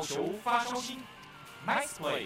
[0.00, 0.96] 好球发烧星
[1.68, 2.22] ，Nice play。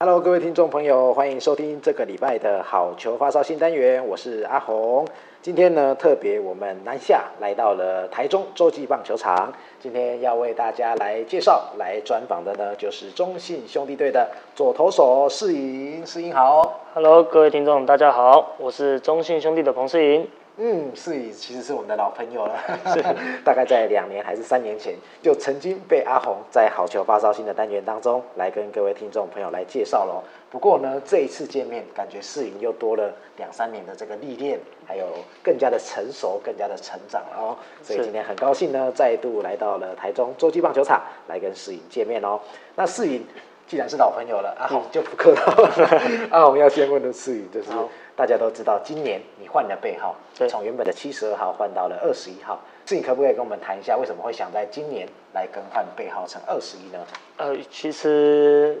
[0.00, 5.08] Hello，各位听众朋友，欢迎收听这个礼拜的好球发烧新单元，我是阿红。
[5.40, 9.50] 今天呢，特别我们南下来到了台中洲际棒球场，
[9.84, 16.06] 今天要为大家来介绍、来专访的呢，就是中信兄弟队的左投手释莹。
[16.06, 20.26] 释莹好，Hello，各位听众大家好，我是中信兄弟的彭释莹。
[20.56, 22.54] 嗯，士莹其实是我们的老朋友了，
[23.44, 30.22] 大概在两年还是三年前，就曾经被阿红在好球发烧星的单元当中来跟各位听众朋友来介绍喽。
[30.52, 35.04] 不过呢，这一次见面，感觉士莹又多了两三年的这个历练，还有
[35.42, 37.56] 更加的成熟，更加的成长哦。
[37.82, 42.38] 所以今天很高兴呢，再度来到了台中洲际棒球场来跟士莹见面哦。
[42.76, 43.26] 那士莹
[43.66, 46.00] 既然是老朋友了，阿红就不客套了。
[46.30, 47.68] 阿红要先问的士莹就是。
[48.16, 50.14] 大家都知道，今年你换了背号，
[50.48, 52.60] 从原本的七十二号换到了二十一号。
[52.86, 57.04] 是你可不可以跟我们谈一下，为什么会想在今年来更换背号成二十一呢？
[57.38, 58.80] 呃，其实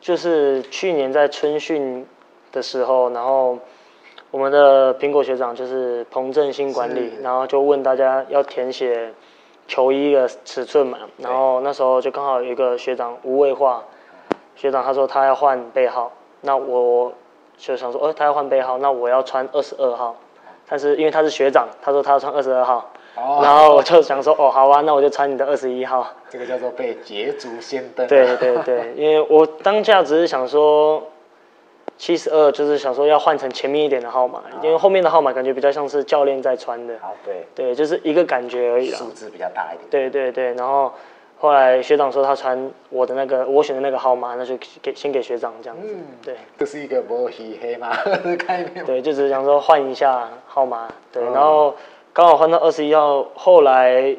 [0.00, 2.04] 就是去年在春训
[2.50, 3.56] 的时候，然后
[4.32, 9.12] 我们的苹果学长就是彭振兴管理，然后就问大家要填写
[9.68, 13.84] 球衣的尺寸嘛，然后那时候就刚好有一个学长吴卫化
[14.56, 17.12] 学长，他说他要换背号，那我。
[17.56, 20.16] 就想说，哦，他要换背号，那我要穿二十二号。
[20.68, 26.04] 但是因为他是学长，他说他要穿二十二号，哦，然后我就想说，哦，好啊，那我就穿你的二十一号。
[26.28, 28.08] 这个叫做被捷足先登。
[28.08, 31.00] 对对对，因为我当下只是想说，
[31.96, 36.96] 七十二就是想说要换成前面一点的号码，因为后面的号码感觉比较像是教练在穿的。
[37.00, 37.46] 好，对。
[37.54, 38.90] 对，就是一个感觉而已。
[38.90, 39.88] 数字比较大一点。
[39.88, 40.92] 对对对，然后。
[41.36, 45.86] 后来学长说他传我的那个我选的那个号码，那就给先给学长这样子。
[45.92, 46.36] 嗯，对。
[46.56, 48.84] 这是一个摸黑黑马的概念。
[48.84, 50.88] 对，就只是想说换一下号码。
[51.12, 51.74] 对，然后
[52.12, 53.26] 刚好换到二十一号。
[53.34, 54.16] 后来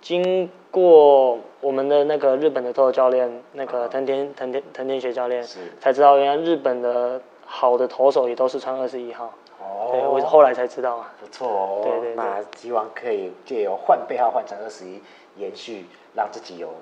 [0.00, 5.44] 经过我们的那个日本的投手教练，那个藤田藤田藤田学教练，
[5.78, 9.32] 才知道原来日本的好的投手也都是穿二十一号。
[9.86, 11.12] 我后来才知道啊。
[11.20, 11.80] 不错哦。
[11.82, 12.14] 对对对。
[12.14, 15.00] 那希望可以借由换背号换成二十一。
[15.38, 16.72] 延续让自己有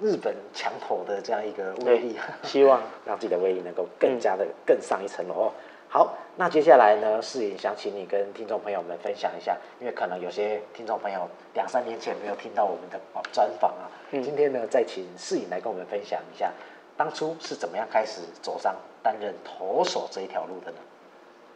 [0.00, 5.50] 日本强投的这样一个威力，希望 让自己的威力能够更加的更上一层楼。
[5.88, 13.00] 好，那接下来呢，士莹想请你跟听众朋友们分享一下，因为可能有些听众朋友两三年前没有听到我们的
[13.32, 16.52] 专访啊，今天呢，再请士莹来跟我们分享一下，
[16.96, 18.72] 当初是怎么样开始走上
[19.02, 20.78] 担任投手这一条路的呢？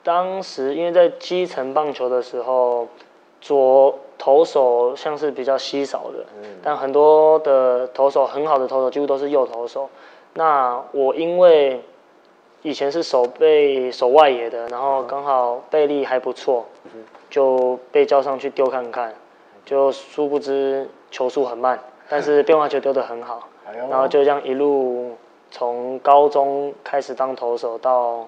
[0.03, 2.89] 当时因为在基层棒球的时候。
[3.41, 6.27] 左投手像是比较稀少的，
[6.61, 9.89] 但很多的投手很好的投手几乎都是右投手。
[10.35, 11.81] 那我因为
[12.63, 16.67] 以前是守备守外野的，然后刚好臂力还不错，
[17.31, 19.15] 就被叫上去丢看看。
[19.65, 21.79] 就殊不知球速很慢，
[22.09, 23.49] 但是变化球丢得很好，
[23.89, 25.13] 然后就这样一路
[25.53, 28.27] 从高中开始当投手到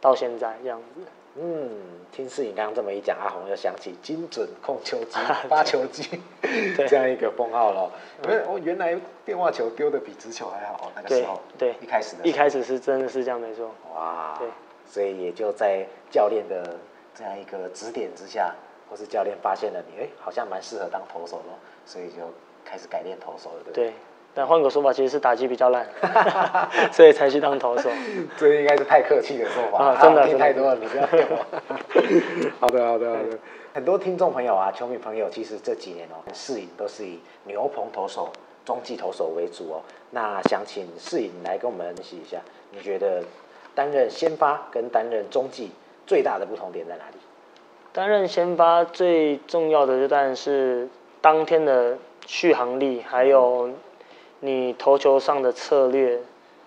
[0.00, 1.00] 到现在这样子。
[1.36, 1.70] 嗯，
[2.10, 5.16] 听士莹刚刚这么一讲，阿红又想起精准控球机、
[5.48, 6.20] 发球机
[6.88, 7.90] 这样一个封号了。
[8.24, 13.70] 因为我原来变化球丢的比直球还好，那个时候对，一开始的一开始是真的是这样没错。
[13.94, 14.48] 哇，对，
[14.84, 16.76] 所以也就在教练的
[17.14, 18.52] 这样一个指点之下，
[18.90, 21.44] 或是教练发现了你，哎，好像蛮适合当投手的，
[21.86, 22.16] 所以就
[22.64, 23.84] 开始改练投手了，对不对？
[23.90, 23.94] 对。
[24.32, 25.84] 但换个说法，其实是打击比较烂，
[26.92, 27.90] 所以才去当投手。
[28.38, 29.98] 这应该是太客气的说法啊！
[30.00, 31.36] 真的听太多了，你不要骗我。
[32.60, 33.38] 好的，好的，好的。
[33.74, 38.30] 很多听众朋友啊，球迷朋友，其实这几年哦，士莹都是以牛棚投手、
[38.64, 39.82] 中继投手为主哦。
[40.10, 42.38] 那想请士莹来跟我们分析一下，
[42.70, 43.24] 你觉得
[43.74, 45.72] 担任先发跟担任中继
[46.06, 47.16] 最大的不同点在哪里？
[47.92, 50.88] 担任先发最重要的就当然是
[51.20, 53.70] 当天的续航力，还有。
[54.40, 56.18] 你投球上的策略，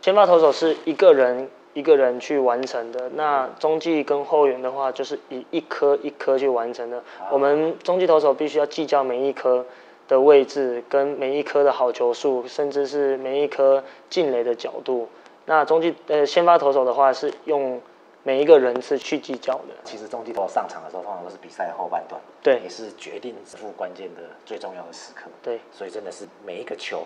[0.02, 3.10] 先发投手是一个人一个人去完成的。
[3.16, 7.04] 那中继跟后援的话，就是以一颗一颗去完成的。
[7.32, 9.66] 我们中继投手必须要计较每一颗
[10.08, 15.10] 的位置，跟每一颗的好球数，甚至是每一颗进垒的角度。
[15.46, 17.82] 那中继呃先发投手的话，是用
[18.22, 19.74] 每一个人次去计较的。
[19.84, 25.24] 其实中继投手上场的时候，通常都是比赛后半段，对，也是决定胜负关键的最重要的时刻。
[25.42, 27.04] 对，所以真的是每一个球。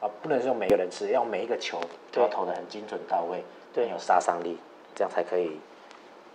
[0.00, 1.80] 啊，不能用每个人吃，要每一个球
[2.12, 4.58] 都要投的很精准到位，对，很有杀伤力，
[4.94, 5.58] 这样才可以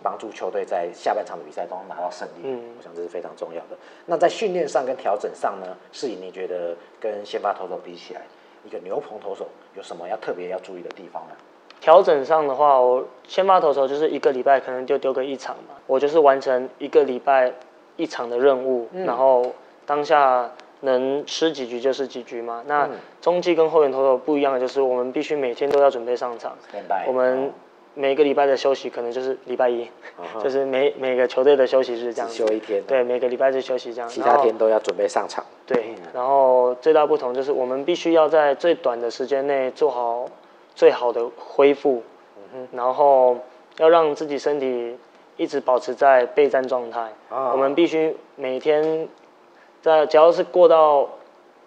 [0.02, 2.42] 帮助球队在下半场的比赛中拿到胜利。
[2.42, 3.76] 嗯，我想这是非常重要的。
[4.06, 8.22] 那在训练上跟调整上呢，是以，你觉得跟先发投手比起来，
[8.64, 11.34] 一个牛棚投手有什么要特别要注意的地方呢？
[11.80, 17.52] 调整上的话，我先发投手就是一个礼拜可能就丢个一场嘛，我就是完成一个礼拜
[17.96, 19.52] 一场的任务，嗯、然后
[19.84, 20.48] 当下
[20.82, 22.62] 能吃几局就是几局嘛。
[22.66, 22.88] 那
[23.20, 26.56] 中继跟后援投手不一样的就是，我们必须每天都要准备上场，
[27.08, 27.50] 我们。
[27.94, 29.86] 每个礼拜的休息可能就是礼拜一
[30.18, 30.42] ，uh.
[30.42, 32.34] 就是每每个球队的休息日这样子。
[32.34, 32.82] 休一天。
[32.84, 34.08] 对，每个礼拜日休息这样。
[34.08, 35.44] 其他天都要准备上场。
[35.66, 40.24] 对，然后最大不同就是我们必须要在最短的时间内做好
[40.74, 42.02] 最好的恢复，
[42.54, 43.36] 嗯、然后
[43.76, 44.96] 要让自己身体
[45.36, 47.12] 一直保持在备战状态。
[47.30, 47.52] Uh.
[47.52, 49.06] 我们必须每天
[49.82, 51.08] 在只要是过到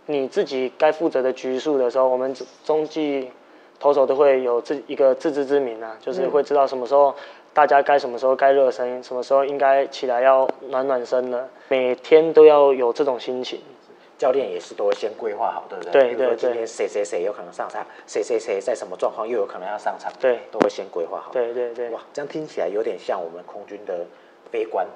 [0.07, 2.33] 你自己该负责的局数的时候，我们
[2.63, 3.29] 中继。
[3.77, 7.13] 投手都会有自一个自知之明啊，就是会知道什么时候
[7.53, 11.47] 大家该什么时候该热身，什么时候应该起来要暖暖身了。
[11.67, 13.59] 每天都要有这种心情，
[14.17, 15.91] 教练也是都会先规划好，对不对？
[15.91, 21.31] 对对今天谁谁谁有可能上场，谁谁谁在什么状况又有可能要上场，对，都会先规划好。
[21.33, 21.89] 对对对。
[21.89, 24.06] 哇，这样听起来有点像我们空军的
[24.50, 24.88] 飞官。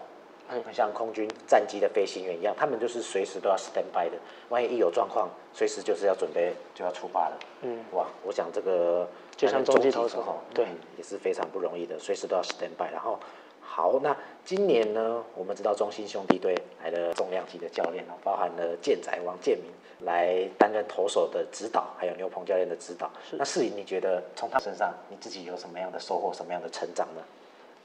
[0.49, 4.17] 很像空军战机的飞行员一样，他们就是随时都要 stand by 的，
[4.49, 7.37] 万一一有状况，随时就是要准备就要出发了。
[7.61, 12.91] 嗯，哇，我想这个就像中继投手，对、嗯，也是非常不容易的，随时都要 stand by。
[12.91, 13.19] 然后，
[13.61, 23.11] 好，那今年呢，我们知道中信兄弟队来了重量级的教练，包含了健仔王建民来担任投手的指导，还有牛鹏教练的指导。
[23.29, 27.21] 是那世颖，你觉得从他身上你自己有什么样的收获，什么样的成长呢？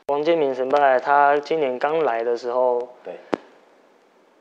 [0.09, 3.15] 王建民神拜，他今年刚来的时候，对，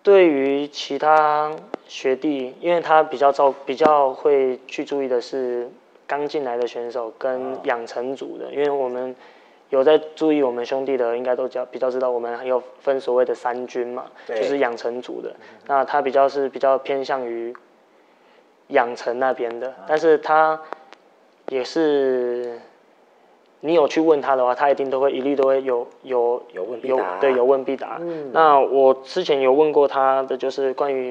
[0.04, 1.56] 对于其他
[1.88, 5.72] 学弟，因为他比较照，比较会去注意的是
[6.06, 9.16] 刚进来的选手跟养成组的，因为我们
[9.70, 15.34] 有在注意我们兄弟的，应该都较比较知道，我们还有分所谓的三军嘛，就是养成组的，
[15.68, 17.56] 那他比较是比较偏向于
[18.68, 20.60] 养成那边的，但是他
[21.48, 22.60] 也是。
[23.66, 27.98] 你有去问他的话，他一定都会一律都会有有有问必答，啊，对，有问必答。
[28.02, 31.10] 嗯，那我之前有问过他的，就是关于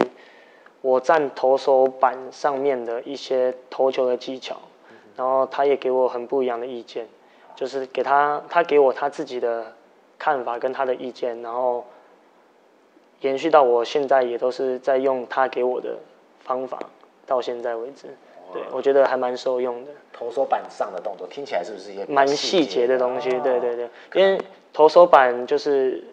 [0.83, 4.57] 我站投手板上面的一些投球的技巧，
[4.91, 7.09] 嗯、然后他也给我很不一样的意见，
[7.57, 9.73] 就是给他他给我他自己的
[10.19, 11.87] 看法跟他的意见，然后
[13.23, 15.97] 延续到我现在也都是在用他给我的
[16.41, 16.79] 方法，
[17.25, 18.09] 到现在为止。
[18.53, 19.91] 对，我觉得还蛮受用的。
[20.13, 23.29] 投手板上的动作听起来是不是也蛮细节的东西？
[23.41, 24.41] 对对对，因为
[24.73, 26.05] 投手板就是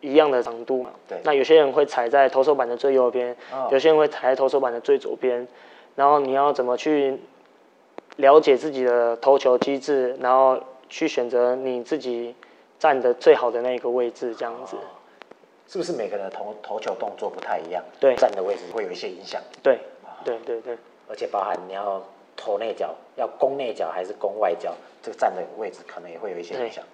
[0.00, 0.90] 一样的长度嘛。
[1.06, 1.20] 对。
[1.24, 3.36] 那有些人会踩在投手板的最右边，
[3.70, 5.46] 有些人会踩在投手板的最左边。
[5.96, 7.18] 然后你要怎么去
[8.16, 10.58] 了解自己的投球机制，然后
[10.88, 12.34] 去选择你自己
[12.78, 14.76] 站的最好的那个位置，这样子。
[15.66, 17.82] 是不是每个人的投投球动作不太一样？
[17.98, 18.14] 对。
[18.16, 19.42] 站的位置会有一些影响。
[19.62, 19.78] 对。
[20.24, 20.78] 对对对。
[21.10, 22.00] 而且包含你要
[22.36, 24.72] 投内角，要攻内角还是攻外角，
[25.02, 26.84] 这个站的位置可能也会有一些影响。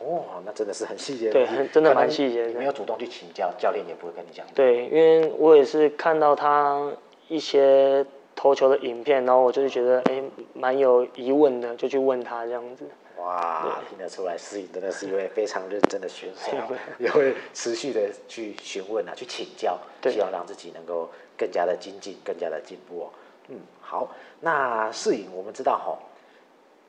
[0.00, 1.32] 哦，那真的是很细节的。
[1.32, 2.48] 对，真的蛮细节的。
[2.48, 4.46] 你没有主动去请教，教练也不会跟你讲。
[4.54, 6.90] 对，因为我也是看到他
[7.28, 10.22] 一些投球的影片，然后我就是觉得哎，
[10.54, 12.86] 蛮有疑问的，就去问他这样子。
[13.18, 16.52] 哇，对听得出来，思颖真的是一位非常认真的选手，
[16.98, 21.08] 也会持续的去询问啊，去请教，希望让自己能够
[21.38, 23.08] 更加的精进，更加的进步哦。
[23.48, 24.08] 嗯，好，
[24.40, 25.98] 那世颖，我们知道哈，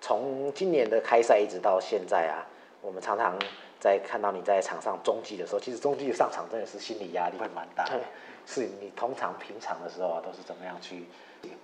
[0.02, 2.46] 从今年的开赛一直到现在啊，
[2.82, 3.38] 我们常常
[3.80, 8.00] 在看到你在场上中继的时候，其实中继上场真的是心理压力会蛮大的。
[8.46, 11.04] 世颖，你通常平常的时候啊，都是怎么样去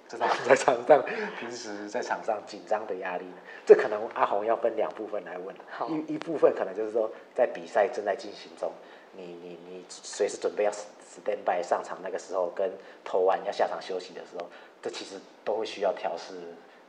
[0.09, 1.03] 知道在场上
[1.39, 3.37] 平时在场上紧张的压力呢？
[3.65, 5.55] 这可能阿红要分两部分来问。
[5.71, 8.69] 好一一部分可能就是说，在比赛正在进行中，
[9.13, 12.69] 你你你随时准备要 stand by 上场那个时候，跟
[13.05, 14.45] 投完要下场休息的时候。
[14.83, 16.33] 这其实都会需要调试、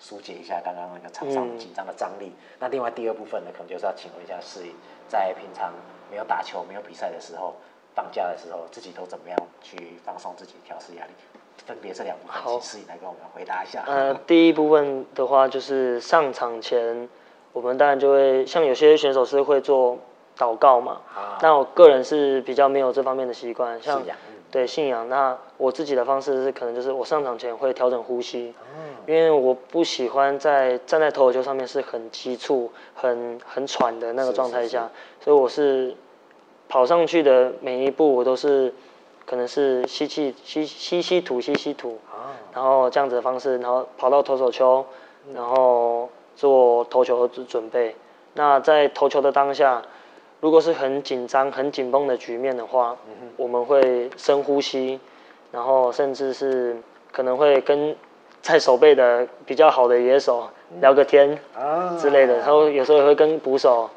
[0.00, 2.26] 疏解一下刚刚那个场上紧张的张力。
[2.26, 4.74] 嗯、那另外第二部分呢，可能就是要请问一下世颖，
[5.06, 5.72] 在平常
[6.10, 7.54] 没有打球、没有比赛的时候，
[7.94, 11.12] 放假的时候，自己都怎么样去放松自己、调试压力？
[11.64, 13.84] 分别这两部分，好请世颖来跟我们回答一下。
[13.86, 17.08] 呃，第一部分的话，就是上场前，
[17.52, 19.96] 我们当然就会像有些选手是会做
[20.36, 21.00] 祷告嘛。
[21.14, 24.02] 啊、那我个人是比较没有这方面的习惯，像。
[24.54, 28.54] 对信仰，那我自己的方式是可能就是我上场前会调整呼吸，
[29.04, 34.88] 因为我不喜欢在站在投球上面是很急促、很很喘的那个状态下，
[35.20, 35.96] 所以我是
[36.68, 38.72] 跑上去的每一步我都是
[39.26, 41.98] 可能是吸气吸吸吸吐吸吸吐，
[42.52, 44.86] 然后这样子的方式，然后跑到投手球，
[45.34, 47.96] 然后做投球的准备。
[48.34, 49.82] 那在投球的当下。
[50.44, 55.00] 如果是很紧张、很紧绷的局面的话，嗯、我们会深呼吸，
[55.50, 56.76] 然后甚至是
[57.10, 57.96] 可能会跟
[58.42, 60.46] 在守备的比较好的野手
[60.82, 61.96] 聊个天啊。
[61.98, 63.88] 之类的，然后有时候也会跟捕手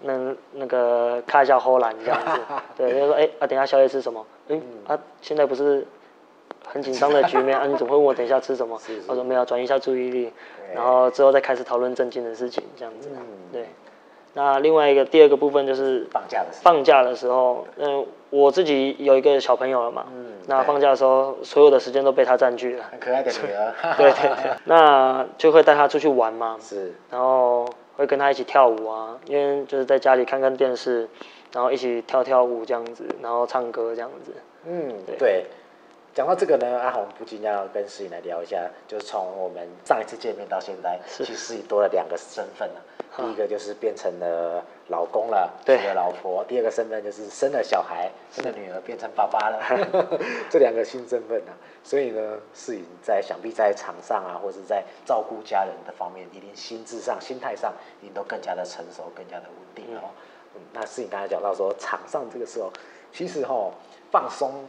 [0.00, 2.40] 那那个看一下后栏这样子，
[2.76, 4.26] 对，就说哎啊，等一下宵夜吃什么？
[4.48, 4.60] 嗯。
[4.88, 5.86] 啊，现在不是
[6.66, 8.76] 很紧张的局面 啊，你怎么会问我等一下吃什么？
[9.06, 10.32] 我说没有，转移一下注意力，
[10.74, 13.08] 然后之后再开始讨论正经的事情这样子，
[13.52, 13.68] 对。
[14.34, 31.08] 那另外一个第二个部分就是放假的时候，放假的时候，嗯，我自己有一个小朋友了嘛，嗯，那放假的时候，所有的时间都被他占据了，很可爱的女儿，对 对对， 那就会带他出去玩嘛，是，然后会跟他一起跳舞啊，因为就是在家里看看电视，
[31.52, 34.32] 然后一起跳跳舞这样子，然后唱歌这样子，
[34.66, 35.44] 嗯，对。
[36.14, 42.74] 讲到这个呢，阿红不禁要跟诗颖来聊一下，就是从我们上一次见面到现在，其实诗颖多了两个身份了。
[43.16, 49.60] 第一个就是变成了老公了，对了老婆；第二个身份就是生了小孩，生了女儿，变成爸爸了。
[50.48, 51.52] 这两个新身份啊，
[51.84, 60.08] 所以呢，世颖在想必在场上啊，或者在照顾家人的方面，一定心智上、心态上，一定都更加的成熟，更加的稳定哦。
[60.54, 62.72] 嗯，那世颖刚才讲到说，场上这个时候，
[63.12, 63.72] 其实哈、哦，
[64.10, 64.64] 放松。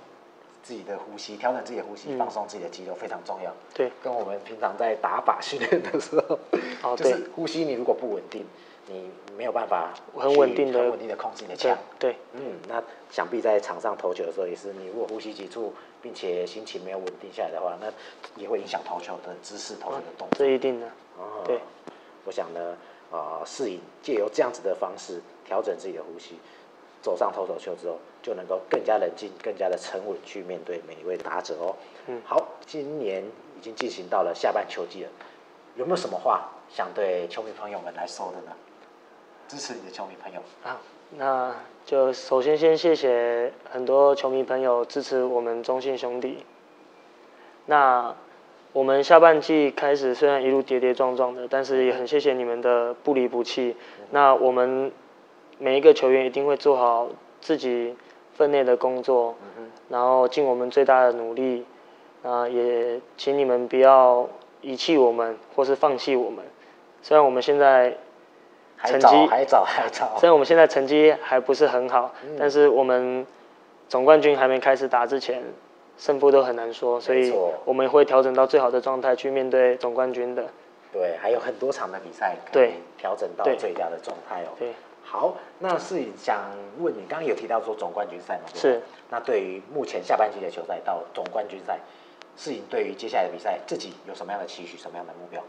[0.63, 3.53] 自己的呼吸，调整自己的呼吸，放松自己的肌肉非常重要。
[3.73, 6.39] 对，跟我们平常在打靶训练的时候，
[6.81, 8.45] 哦， 就是呼吸，你如果不稳定，
[8.87, 11.77] 你没有办法很稳定的、很稳定的控制你的枪。
[11.99, 17.91] 对，嗯，那想必在场上投球的时候也是，你如果呼吸急促，并且心情没有稳定下来的话，那
[18.41, 20.37] 也会影响投球的姿势、投球的动作。
[20.37, 20.87] 这一定的。
[21.17, 21.59] 哦，对，
[22.25, 22.77] 我想呢，
[23.11, 26.35] 呃，适应借由这样子的方式调整自己的呼吸。
[27.03, 31.75] 走上投手丘之后，就能够更加冷静、更加的沉稳去面对每一位的打者哦。
[32.07, 33.21] 嗯，好，今年
[33.57, 35.09] 已经进行到了下半球季了，
[35.75, 38.53] 有没有什么话想对球迷朋友们来说的呢？
[39.49, 40.79] 支持你的球迷朋友啊，
[41.17, 41.53] 那
[41.85, 46.45] 就首先先谢谢很多球迷朋友支持我们中信兄弟。
[47.65, 48.15] 那
[48.71, 53.75] 我们下半季开始虽然一路跌跌撞撞的，但是也很谢谢你们的不离不弃。
[53.99, 54.89] 嗯、那我们。
[55.59, 57.07] 每一个球员一定会做好
[57.41, 57.95] 自己
[58.33, 61.65] 分内的工作，嗯、然后尽我们最大的努力。
[62.23, 64.25] 啊，也请你们不要
[64.61, 66.41] 遗弃我们，或是放弃我们。
[67.01, 67.97] 虽然我们现在
[68.85, 73.27] 成绩还早还早，虽然我们现在成绩还不是很好，嗯、但是我们
[73.89, 75.43] 总冠军还没开始打之前，
[75.97, 77.33] 胜负都很难说，所以
[77.65, 80.45] 我们会调整到最好的状态去面对总冠军的。
[80.93, 84.55] 对，还有很多场的比赛可以调整到最佳的状态哦。
[84.57, 84.69] 对。
[85.03, 86.41] 好，那是想
[86.79, 88.49] 问你，刚刚有提到说总冠军赛嘛？
[88.53, 88.81] 是。
[89.11, 91.79] 那对于目前下半季的球赛到总冠军赛，
[92.35, 95.43] 是你对于接下来的比赛自己有什么样的期许，什么样的目标？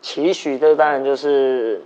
[0.00, 1.82] 期许的当然就是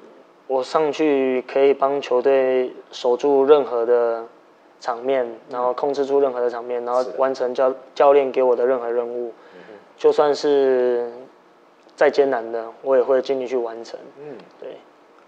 [0.47, 4.25] 我上去可以帮球队守住任何的
[4.79, 9.33] 场面，然后控制住任何的场面，然后完成教教练给我的任何任务。
[9.97, 11.13] 就算是
[11.95, 13.99] 再艰难的，我也会尽力去完成。
[14.19, 14.77] 嗯，对。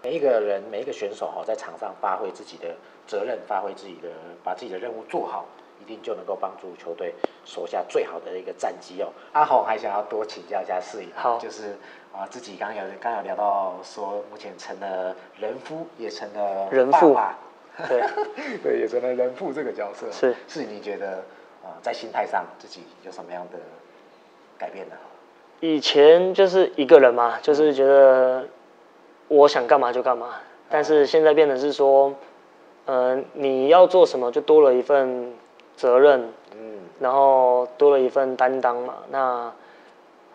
[0.03, 2.75] 每一个人，每一个选手哈，在场上发挥自己的
[3.07, 4.09] 责任，发挥自己的，
[4.43, 5.45] 把自己的任务做好，
[5.81, 9.07] 一定就能够帮助球队收下最好的一个战绩哦。
[9.31, 11.77] 阿红还想要多请教一下世颖，好，就是
[12.13, 17.17] 啊，自己刚刚有刚有聊到说，目前成了人夫，也成了人父，
[17.87, 18.03] 对，
[18.61, 20.11] 对，也成了人父这个角色。
[20.11, 21.23] 是，是你觉得
[21.63, 23.57] 啊，在心态上自己有什么样的
[24.57, 24.95] 改变呢？
[25.61, 28.45] 以前就是一个人嘛，就是觉得。
[29.27, 30.29] 我想干嘛就干嘛，
[30.69, 32.13] 但是现在变成是说，
[32.85, 35.33] 呃，你要做什么就多了一份
[35.75, 38.95] 责任，嗯，然后多了一份担当嘛。
[39.09, 39.51] 那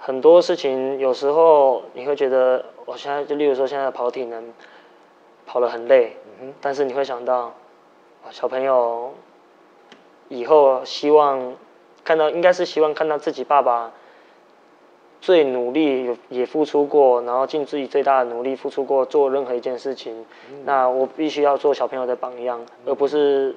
[0.00, 4.52] 很多事情有时候你会觉得，我现在就例如说现在跑体能
[5.46, 7.52] 跑得很累，嗯，但是你会想到，
[8.30, 9.12] 小朋友
[10.28, 11.54] 以后希望
[12.04, 13.92] 看到，应该是希望看到自己爸爸。
[15.28, 23.54] 最努力也付出过，然后尽自己最大的努力付出过做任何一件事情，嗯、那我必须要做小朋友的榜样，嗯、而不是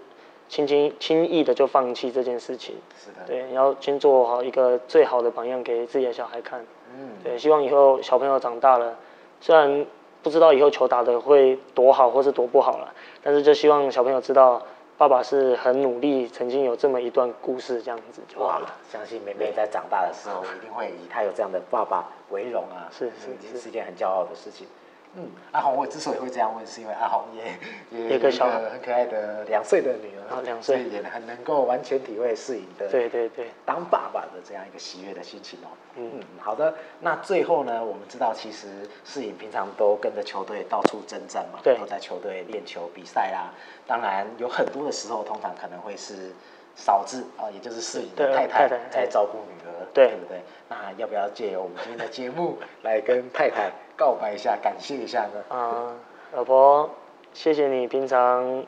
[0.50, 2.76] 轻轻轻易的就放弃这件事情。
[2.98, 6.60] 是的，对，要先做好一个最好的榜样给自己的小孩看。
[6.94, 8.98] 嗯，对，希望以后小朋友长大了，
[9.40, 9.86] 虽然
[10.22, 14.62] 不知道以后球打的会多好或是多不好了，但是就希望小朋友知道。
[15.02, 18.72] 爸爸是很努力，曾经有这么一段故事，这样子就好了。
[18.88, 22.86] 相信妹妹在长大的时候，一定会以她有这样的爸爸为荣啊！
[22.92, 24.68] 是是，是，是一件很骄傲的事情。
[25.16, 27.44] 嗯，阿红，我之所以会这样问，是因为阿红也
[27.98, 35.68] 也有一个很可爱的两岁的女儿，两岁也很能够完全体会适应的，对对对，当爸爸的这样一个喜悦的心情哦。
[35.98, 36.74] 嗯嗯，好的。
[37.02, 38.68] 那最后呢，我们知道其实
[39.04, 43.52] 适应平常都跟着球队到处征战嘛，对，都在球队练球比赛啦。
[43.86, 46.32] 当然有很多的时候，通常可能会是
[46.76, 50.42] 嫂子啊，也就是世颖的对太太在照顾女儿，对对不对？
[50.70, 55.56] 那要不要借由我们今天的节目来跟太太告白一下，感谢一下呢？
[55.56, 55.94] 啊、
[56.34, 56.90] 老婆，
[57.34, 58.64] 谢谢你平常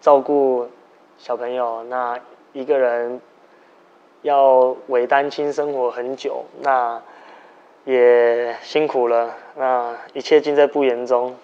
[0.00, 0.68] 照顾
[1.18, 2.18] 小朋友，那
[2.52, 3.20] 一个人
[4.22, 7.00] 要伪单亲生活很久，那
[7.84, 11.36] 也辛苦了，那一切尽在不言中。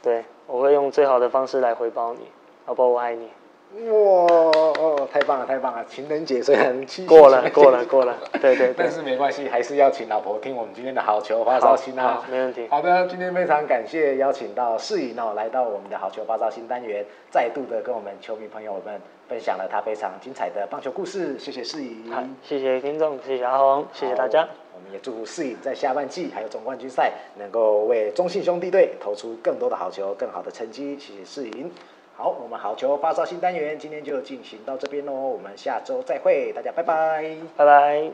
[0.00, 2.20] 对，我会用最好的方式来回报你，
[2.66, 3.28] 老婆，我爱你。
[3.72, 4.26] 哇
[4.78, 5.82] 哦，太棒了，太棒了！
[5.88, 8.90] 情人节虽然七过了，过了，过了，对对对但。
[8.90, 12.66] 是没关系，还是要请老婆听我们今天的好球发烧新啊好，没问题。
[12.68, 21.38] 好的，今天非常感谢邀请到世颖哦，来到我们的好球发烧新单元，再度的跟我们球迷朋友们分享了他非常精彩的棒球故事。
[21.38, 24.46] 谢谢世颖，好，谢谢听众，谢谢阿红，谢谢大家。
[24.74, 30.98] 我们也祝福世颖在下半季还有总冠军赛能够为中信兄弟队投出更多的好球，更好的成绩。
[30.98, 31.70] 谢谢世颖。
[32.22, 38.10] 好，我们好球发烧新单元今天就进行到这边喽，我们下周再会，大家拜拜，拜拜。